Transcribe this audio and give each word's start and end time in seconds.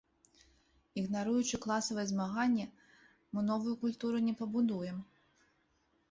Ігнаруючы 0.99 1.59
класавае 1.65 2.05
змаганне, 2.11 2.65
мы 3.35 3.43
новую 3.49 3.75
культуру 3.83 4.17
не 4.31 4.33
пабудуем. 4.41 4.97